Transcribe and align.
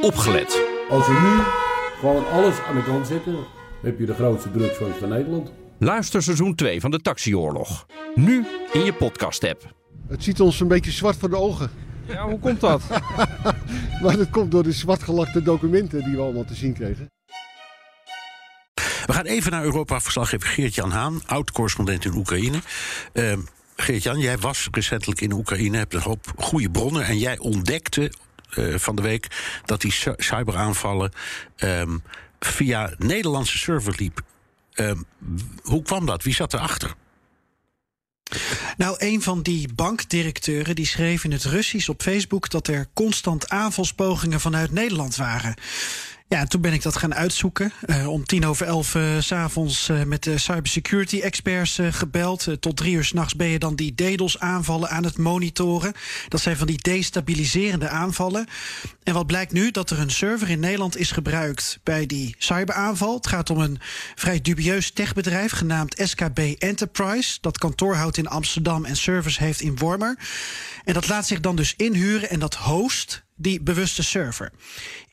opgelet. 0.00 0.62
Als 0.90 1.06
we 1.06 1.12
nu 1.12 1.42
gewoon 2.00 2.28
alles 2.30 2.60
aan 2.60 2.74
de 2.74 2.82
kant 2.82 3.06
zetten, 3.06 3.36
heb 3.82 3.98
je 3.98 4.06
de 4.06 4.14
grootste 4.14 4.50
drugsfans 4.50 4.96
van 4.96 5.08
Nederland. 5.08 5.52
Luister 5.78 6.22
seizoen 6.22 6.54
2 6.54 6.80
van 6.80 6.90
de 6.90 7.00
Taxioorlog. 7.00 7.86
Nu 8.14 8.46
in 8.72 8.84
je 8.84 8.92
podcast-app. 8.92 9.74
Het 10.08 10.24
ziet 10.24 10.40
ons 10.40 10.60
een 10.60 10.68
beetje 10.68 10.90
zwart 10.90 11.16
voor 11.16 11.30
de 11.30 11.36
ogen. 11.36 11.70
Ja, 12.06 12.28
hoe 12.28 12.38
komt 12.38 12.60
dat? 12.60 12.82
Maar 14.02 14.16
dat 14.16 14.30
komt 14.30 14.50
door 14.50 14.62
de 14.62 14.72
zwartgelakte 14.72 15.42
documenten 15.42 16.04
die 16.04 16.16
we 16.16 16.22
allemaal 16.22 16.44
te 16.44 16.54
zien 16.54 16.72
kregen. 16.72 17.10
We 19.06 19.12
gaan 19.12 19.24
even 19.24 19.50
naar 19.50 19.64
Europa-verslaggever 19.64 20.48
Geert-Jan 20.48 20.90
Haan, 20.90 21.20
oud-correspondent 21.26 22.04
in 22.04 22.14
Oekraïne. 22.14 22.58
Uh, 23.12 23.32
Geert-Jan, 23.76 24.18
jij 24.18 24.38
was 24.38 24.68
recentelijk 24.70 25.20
in 25.20 25.32
Oekraïne, 25.32 25.76
hebt 25.76 25.94
een 25.94 26.00
hoop 26.00 26.32
goede 26.36 26.70
bronnen... 26.70 27.04
en 27.04 27.18
jij 27.18 27.38
ontdekte 27.38 28.12
van 28.74 28.96
de 28.96 29.02
week 29.02 29.26
dat 29.64 29.80
die 29.80 29.94
cyberaanvallen 30.16 31.12
um, 31.58 32.02
via 32.40 32.92
Nederlandse 32.98 33.58
server 33.58 33.94
liep. 33.96 34.20
Um, 34.74 35.04
hoe 35.62 35.82
kwam 35.82 36.06
dat? 36.06 36.22
Wie 36.22 36.34
zat 36.34 36.54
erachter? 36.54 36.94
Nou, 38.76 38.94
een 38.98 39.22
van 39.22 39.42
die 39.42 39.72
bankdirecteuren 39.74 40.74
die 40.74 40.86
schreef 40.86 41.24
in 41.24 41.32
het 41.32 41.44
Russisch 41.44 41.88
op 41.88 42.02
Facebook 42.02 42.50
dat 42.50 42.68
er 42.68 42.86
constant 42.94 43.48
aanvalspogingen 43.48 44.40
vanuit 44.40 44.70
Nederland 44.70 45.16
waren. 45.16 45.54
Ja, 46.28 46.44
toen 46.44 46.60
ben 46.60 46.72
ik 46.72 46.82
dat 46.82 46.96
gaan 46.96 47.14
uitzoeken. 47.14 47.72
Uh, 47.86 48.08
om 48.08 48.24
tien 48.24 48.46
over 48.46 48.66
elf 48.66 48.94
uh, 48.94 49.20
s'avonds 49.20 49.88
uh, 49.88 50.02
met 50.02 50.22
de 50.22 50.38
cybersecurity 50.38 51.20
experts 51.20 51.78
gebeld. 51.90 52.46
tot 52.60 52.76
drie 52.76 52.94
uur 52.94 53.04
s'nachts 53.04 53.34
ben 53.36 53.46
je 53.46 53.58
dan 53.58 53.74
die 53.74 53.94
DDoS 53.94 54.38
aanvallen 54.38 54.90
aan 54.90 55.04
het 55.04 55.18
monitoren. 55.18 55.92
Dat 56.28 56.40
zijn 56.40 56.56
van 56.56 56.66
die 56.66 56.82
destabiliserende 56.82 57.88
aanvallen. 57.88 58.46
En 59.02 59.14
wat 59.14 59.26
blijkt 59.26 59.52
nu? 59.52 59.70
Dat 59.70 59.90
er 59.90 59.98
een 59.98 60.10
server 60.10 60.50
in 60.50 60.60
Nederland 60.60 60.96
is 60.96 61.10
gebruikt 61.10 61.78
bij 61.82 62.06
die 62.06 62.34
cyberaanval. 62.38 63.14
Het 63.14 63.26
gaat 63.26 63.50
om 63.50 63.58
een 63.58 63.78
vrij 64.14 64.40
dubieus 64.40 64.90
techbedrijf 64.90 65.52
genaamd 65.52 66.00
SKB 66.04 66.38
Enterprise. 66.38 67.38
Dat 67.40 67.58
kantoor 67.58 67.94
houdt 67.94 68.16
in 68.16 68.28
Amsterdam 68.28 68.84
en 68.84 68.96
servers 68.96 69.38
heeft 69.38 69.60
in 69.60 69.76
Wormer. 69.76 70.18
En 70.84 70.94
dat 70.94 71.08
laat 71.08 71.26
zich 71.26 71.40
dan 71.40 71.56
dus 71.56 71.74
inhuren 71.76 72.30
en 72.30 72.38
dat 72.38 72.54
host 72.54 73.26
die 73.38 73.60
bewuste 73.60 74.02
server. 74.02 74.52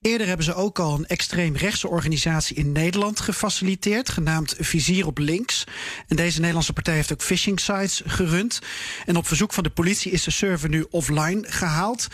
Eerder 0.02 0.28
hebben 0.28 0.46
ze 0.46 0.54
ook 0.54 0.80
al 0.80 0.94
een 0.94 1.06
extreem 1.06 1.56
rechtse 1.56 1.88
organisatie 1.88 2.56
in 2.56 2.72
Nederland 2.72 3.20
gefaciliteerd, 3.20 4.10
genaamd 4.10 4.56
Vizier 4.60 5.06
op 5.06 5.18
Links. 5.18 5.64
En 6.08 6.16
deze 6.16 6.40
Nederlandse 6.40 6.74
partij 6.74 6.96
heeft 6.96 7.14
ook 7.14 7.22
phishing 7.22 7.60
sites 7.60 8.02
gerund. 8.06 8.60
En 9.06 9.18
op 9.18 9.28
verzoek 9.28 9.54
van 9.54 9.64
de 9.64 9.70
politie 9.70 10.12
is 10.12 10.24
de 10.24 10.32
server 10.32 10.70
nu 10.70 10.86
offline 10.90 11.44
gehaald. 11.48 12.08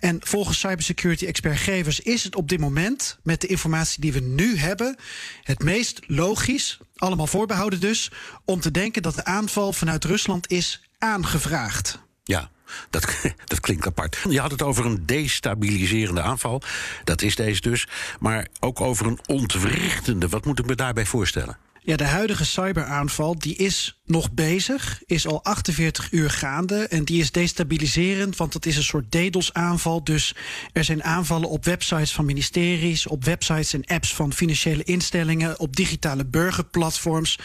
En 0.00 0.20
volgens 0.24 0.58
cybersecurity-expert 0.58 1.58
Gevers 1.58 2.00
is 2.00 2.24
het 2.24 2.36
op 2.36 2.48
dit 2.48 2.60
moment, 2.60 3.18
met 3.22 3.40
de 3.40 3.46
informatie 3.46 4.00
die 4.00 4.12
we 4.12 4.20
nu 4.20 4.56
hebben, 4.56 4.96
het 5.42 5.62
meest 5.62 6.00
logisch, 6.06 6.78
allemaal 6.96 7.26
voorbehouden 7.26 7.80
dus, 7.80 8.10
om 8.44 8.60
te 8.60 8.70
denken 8.70 9.02
dat 9.02 9.14
de 9.14 9.24
aanval 9.24 9.72
vanuit 9.72 10.04
Rusland 10.04 10.50
is 10.50 10.82
aangevraagd. 10.98 11.98
Ja, 12.24 12.50
dat, 12.90 13.06
dat 13.44 13.60
klinkt 13.60 13.86
apart. 13.86 14.18
Je 14.28 14.40
had 14.40 14.50
het 14.50 14.62
over 14.62 14.86
een 14.86 15.06
destabiliserende 15.06 16.22
aanval. 16.22 16.62
Dat 17.04 17.22
is 17.22 17.36
deze 17.36 17.60
dus. 17.60 17.86
Maar 18.20 18.48
ook 18.60 18.80
over 18.80 19.06
een 19.06 19.18
ontwrichtende. 19.26 20.28
Wat 20.28 20.44
moet 20.44 20.58
ik 20.58 20.66
me 20.66 20.74
daarbij 20.74 21.06
voorstellen? 21.06 21.58
Ja, 21.80 21.96
de 21.96 22.04
huidige 22.04 22.44
cyberaanval 22.44 23.38
die 23.38 23.56
is 23.56 23.97
nog 24.08 24.32
bezig, 24.32 25.02
is 25.06 25.26
al 25.26 25.44
48 25.44 26.12
uur 26.12 26.30
gaande 26.30 26.86
en 26.88 27.04
die 27.04 27.20
is 27.20 27.32
destabiliserend, 27.32 28.36
want 28.36 28.54
het 28.54 28.66
is 28.66 28.76
een 28.76 28.82
soort 28.82 29.10
DDoS-aanval. 29.10 30.04
Dus 30.04 30.34
er 30.72 30.84
zijn 30.84 31.04
aanvallen 31.04 31.48
op 31.48 31.64
websites 31.64 32.12
van 32.12 32.24
ministeries, 32.24 33.06
op 33.06 33.24
websites 33.24 33.72
en 33.72 33.84
apps 33.84 34.14
van 34.14 34.32
financiële 34.32 34.82
instellingen, 34.82 35.58
op 35.58 35.76
digitale 35.76 36.26
burgerplatforms. 36.26 37.38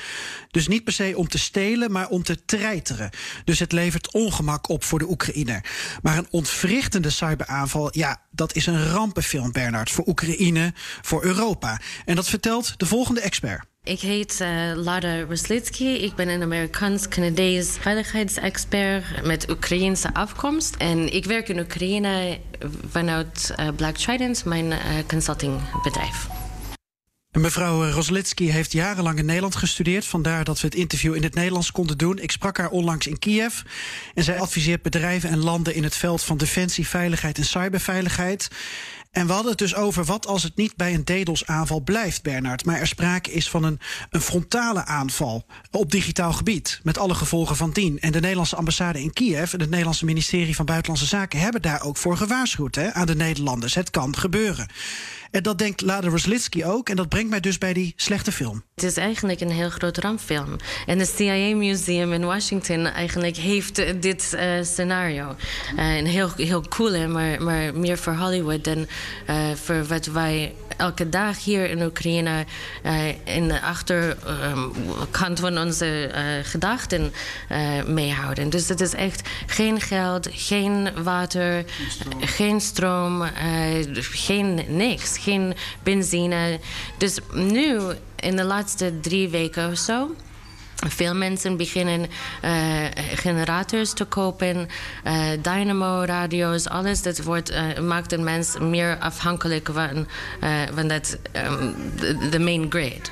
Dus 0.52 0.68
niet 0.68 0.84
per 0.84 0.94
se 0.94 1.14
om 1.16 1.28
te 1.28 1.38
stelen, 1.38 1.92
maar 1.92 2.08
om 2.08 2.24
te 2.24 2.46
treiteren. 2.46 3.10
Dus 3.46 3.60
het 3.60 3.72
levert 3.72 4.12
ongemak 4.12 4.70
op 4.70 4.84
voor 4.84 5.00
de 5.00 5.10
Oekraïner. 5.10 5.66
Maar 6.02 6.18
een 6.18 6.28
ontwrichtende 6.30 7.10
cyberaanval, 7.10 7.98
ja, 7.98 8.22
dat 8.32 8.56
is 8.56 8.66
een 8.66 8.88
rampenfilm, 8.88 9.52
Bernard, 9.52 9.92
voor 9.92 10.08
Oekraïne, 10.08 10.74
voor 11.02 11.24
Europa. 11.24 11.82
En 12.06 12.16
dat 12.16 12.30
vertelt 12.30 12.74
de 12.78 12.86
volgende 12.86 13.22
expert. 13.22 13.72
Ik 13.84 14.00
heet 14.00 14.40
uh, 14.42 14.72
Lara 14.76 15.24
Ruslitsky. 15.24 15.84
Ik 15.84 16.16
ben 16.16 16.30
een 16.30 16.50
Amerikaans-Canadees 16.54 17.78
veiligheidsexpert 17.80 19.26
met 19.26 19.50
Oekraïense 19.50 20.14
afkomst. 20.14 20.76
En 20.76 21.14
ik 21.14 21.26
werk 21.26 21.50
in 21.50 21.60
Oekraïne 21.60 22.38
vanuit 22.90 23.54
uh, 23.60 23.68
Black 23.76 23.96
Trident, 23.96 24.46
mijn 24.46 24.66
uh, 24.66 24.78
consultingbedrijf. 25.08 26.43
Mevrouw 27.42 27.90
Roslitsky 27.90 28.46
heeft 28.46 28.72
jarenlang 28.72 29.18
in 29.18 29.26
Nederland 29.26 29.56
gestudeerd. 29.56 30.06
Vandaar 30.06 30.44
dat 30.44 30.62
we 30.62 30.68
het 30.68 30.76
interview 30.76 31.16
in 31.16 31.24
het 31.24 31.34
Nederlands 31.34 31.72
konden 31.72 31.98
doen. 31.98 32.20
Ik 32.20 32.32
sprak 32.32 32.58
haar 32.58 32.70
onlangs 32.70 33.08
in 33.08 33.20
Kiev. 33.20 33.62
En 34.14 34.24
zij 34.24 34.40
adviseert 34.40 34.82
bedrijven 34.82 35.30
en 35.30 35.44
landen 35.44 35.76
in 35.76 35.84
het 35.84 35.96
veld 35.96 36.24
van 36.24 36.38
defensie, 36.38 36.88
veiligheid 36.88 37.38
en 37.38 37.46
cyberveiligheid. 37.46 38.50
En 39.12 39.28
we 39.28 39.34
hadden 39.34 39.52
het 39.52 39.60
dus 39.60 39.76
over 39.76 40.04
wat 40.04 40.28
als 40.28 40.44
het 40.44 40.56
niet 40.56 40.76
bij 40.76 40.94
een 40.94 41.04
DDoS-aanval 41.04 41.80
blijft, 41.80 42.24
Bernard. 42.24 42.66
Maar 42.66 42.80
er 42.80 42.88
sprake 42.88 43.32
is 43.32 43.50
van 43.50 43.64
een, 43.64 43.80
een 44.10 44.22
frontale 44.22 44.86
aanval 44.86 45.46
op 45.72 45.92
digitaal 45.92 46.34
gebied. 46.34 46.80
Met 46.84 46.98
alle 46.98 47.14
gevolgen 47.14 47.56
van 47.56 47.72
dien. 47.72 48.00
En 48.00 48.12
de 48.12 48.20
Nederlandse 48.20 48.56
ambassade 48.56 49.02
in 49.02 49.14
Kiev 49.14 49.54
en 49.54 49.60
het 49.60 49.70
Nederlandse 49.70 50.06
ministerie 50.06 50.56
van 50.56 50.66
Buitenlandse 50.66 51.08
Zaken 51.08 51.40
hebben 51.40 51.62
daar 51.62 51.84
ook 51.84 51.98
voor 51.98 52.18
gewaarschuwd 52.18 52.76
hè, 52.76 52.94
aan 52.94 53.08
de 53.08 53.16
Nederlanders. 53.16 53.76
Het 53.76 53.90
kan 53.90 54.18
gebeuren. 54.18 54.68
En 55.34 55.44
dat 55.44 55.58
denkt 55.58 55.82
Lada 55.82 56.08
Roslitsky 56.08 56.64
ook. 56.64 56.90
En 56.90 56.96
dat 56.96 57.10
brengt 57.10 57.30
mij 57.30 57.40
dus 57.40 57.58
bij 57.58 57.74
die 57.74 57.94
slechte 57.96 58.32
film. 58.32 58.64
Het 58.76 58.84
is 58.84 58.98
eigenlijk 58.98 59.42
een 59.42 59.52
heel 59.52 59.70
groot 59.70 59.98
rampfilm. 59.98 60.56
En 60.86 61.00
het 61.00 61.14
CIA 61.16 61.56
Museum 61.56 62.14
in 62.14 62.26
Washington 62.26 62.86
eigenlijk 62.86 63.36
heeft 63.36 64.02
dit 64.02 64.32
uh, 64.36 64.64
scenario. 64.64 65.36
Een 65.78 66.06
heel, 66.06 66.32
heel 66.36 66.68
cool, 66.68 67.08
maar, 67.08 67.44
maar 67.44 67.76
meer 67.76 67.98
voor 67.98 68.14
Hollywood 68.14 68.64
dan 68.64 68.88
voor 69.56 69.86
wat 69.86 70.06
wij 70.06 70.54
elke 70.84 71.10
dag 71.10 71.44
hier 71.44 71.70
in 71.70 71.82
Oekraïne 71.82 72.46
in 73.24 73.48
de 73.48 73.62
achterkant 73.62 75.40
van 75.40 75.58
onze 75.58 76.12
gedachten 76.44 77.14
meehouden. 77.86 78.50
Dus 78.50 78.70
het 78.70 78.82
is 78.82 78.94
echt 78.94 79.30
geen 79.46 79.82
geld, 79.82 80.28
geen 80.32 81.04
water, 81.04 81.66
geen 82.20 82.62
stroom, 82.62 83.24
geen 83.96 84.66
niks 84.68 85.18
geen 85.18 85.54
benzine. 85.84 86.60
Dus 86.98 87.18
nu, 87.32 87.80
in 88.16 88.36
de 88.36 88.44
laatste 88.44 89.00
drie 89.02 89.30
weken 89.30 89.72
of 89.72 89.78
zo. 89.78 90.16
Veel 90.88 91.16
mensen 91.16 91.58
beginnen 91.58 92.00
uh, 92.00 92.52
generators 93.16 93.94
te 93.94 94.06
kopen, 94.06 94.68
uh, 95.08 95.14
dynamo-radio's, 95.42 96.68
alles. 96.68 97.02
Dat 97.02 97.24
wordt, 97.24 97.52
uh, 97.52 97.80
maakt 97.80 98.12
een 98.12 98.24
mens 98.24 98.58
meer 98.60 98.98
afhankelijk 99.00 99.70
van, 99.74 100.08
van 100.74 100.88
dat, 100.88 101.18
um, 101.36 101.76
de 102.30 102.40
main 102.40 102.66
grid. 102.70 103.12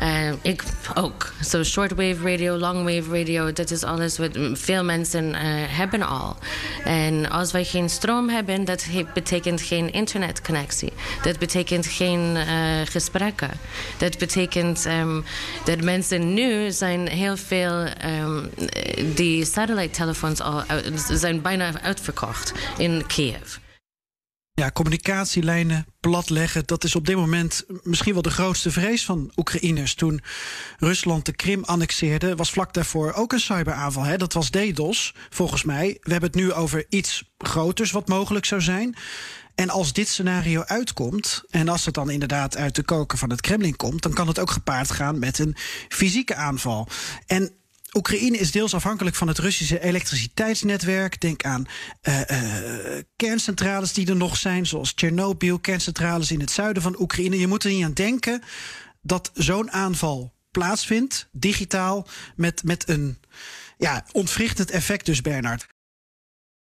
Uh, 0.00 0.32
ik 0.42 0.62
ook. 0.94 1.32
Zo 1.40 1.62
so 1.62 1.62
shortwave 1.62 2.30
radio, 2.30 2.56
longwave 2.56 3.18
radio, 3.18 3.52
dat 3.52 3.70
is 3.70 3.82
alles 3.82 4.18
wat 4.18 4.30
veel 4.52 4.84
mensen 4.84 5.24
uh, 5.24 5.38
hebben 5.66 6.02
al. 6.02 6.36
En 6.84 7.30
als 7.30 7.52
wij 7.52 7.64
geen 7.64 7.88
stroom 7.88 8.28
hebben, 8.28 8.64
dat 8.64 8.86
betekent 9.14 9.62
geen 9.62 9.92
internetconnectie. 9.92 10.92
Dat 11.22 11.38
betekent 11.38 11.86
geen 11.86 12.36
uh, 12.36 12.44
gesprekken. 12.84 13.50
Dat 13.98 14.18
betekent 14.18 14.86
um, 14.86 15.24
dat 15.64 15.80
mensen 15.80 16.34
nu 16.34 16.70
zijn 16.70 17.08
heel 17.08 17.36
veel 17.36 17.86
um, 18.20 18.50
die 19.14 19.44
satellite-telefoons 19.44 20.40
al 20.40 20.62
zijn 21.10 21.42
bijna 21.42 21.80
uitverkocht 21.82 22.52
in 22.76 23.06
Kiev. 23.06 23.56
Ja, 24.58 24.70
communicatielijnen 24.70 25.86
platleggen, 26.00 26.66
dat 26.66 26.84
is 26.84 26.94
op 26.94 27.06
dit 27.06 27.16
moment 27.16 27.64
misschien 27.82 28.12
wel 28.12 28.22
de 28.22 28.30
grootste 28.30 28.70
vrees 28.70 29.04
van 29.04 29.32
Oekraïners. 29.36 29.94
Toen 29.94 30.20
Rusland 30.78 31.24
de 31.26 31.32
Krim 31.32 31.64
annexeerde, 31.64 32.36
was 32.36 32.50
vlak 32.50 32.74
daarvoor 32.74 33.12
ook 33.12 33.32
een 33.32 33.40
cyberaanval. 33.40 34.02
Hè? 34.02 34.16
Dat 34.16 34.32
was 34.32 34.50
DDoS, 34.50 35.14
volgens 35.30 35.64
mij. 35.64 35.98
We 36.00 36.10
hebben 36.10 36.30
het 36.30 36.38
nu 36.38 36.52
over 36.52 36.86
iets 36.88 37.34
groters 37.38 37.90
wat 37.90 38.08
mogelijk 38.08 38.44
zou 38.44 38.60
zijn. 38.60 38.96
En 39.54 39.70
als 39.70 39.92
dit 39.92 40.08
scenario 40.08 40.62
uitkomt, 40.62 41.44
en 41.50 41.68
als 41.68 41.84
het 41.84 41.94
dan 41.94 42.10
inderdaad 42.10 42.56
uit 42.56 42.74
de 42.74 42.82
koker 42.82 43.18
van 43.18 43.30
het 43.30 43.40
Kremlin 43.40 43.76
komt, 43.76 44.02
dan 44.02 44.12
kan 44.12 44.26
het 44.26 44.38
ook 44.38 44.50
gepaard 44.50 44.90
gaan 44.90 45.18
met 45.18 45.38
een 45.38 45.56
fysieke 45.88 46.34
aanval. 46.34 46.88
En 47.26 47.52
Oekraïne 47.92 48.38
is 48.38 48.50
deels 48.50 48.74
afhankelijk 48.74 49.16
van 49.16 49.28
het 49.28 49.38
Russische 49.38 49.82
elektriciteitsnetwerk. 49.82 51.20
Denk 51.20 51.44
aan 51.44 51.66
uh, 52.02 52.20
uh, 52.20 53.02
kerncentrales 53.16 53.92
die 53.92 54.08
er 54.08 54.16
nog 54.16 54.36
zijn, 54.36 54.66
zoals 54.66 54.94
Tsjernobyl, 54.94 55.58
kerncentrales 55.58 56.30
in 56.30 56.40
het 56.40 56.50
zuiden 56.50 56.82
van 56.82 57.00
Oekraïne. 57.00 57.38
Je 57.38 57.46
moet 57.46 57.64
er 57.64 57.70
niet 57.70 57.84
aan 57.84 57.92
denken 57.92 58.42
dat 59.02 59.30
zo'n 59.34 59.70
aanval 59.70 60.34
plaatsvindt, 60.50 61.28
digitaal, 61.32 62.08
met, 62.36 62.64
met 62.64 62.88
een 62.88 63.18
ja, 63.78 64.04
ontwrichtend 64.12 64.70
effect 64.70 65.06
dus, 65.06 65.20
Bernard. 65.20 65.66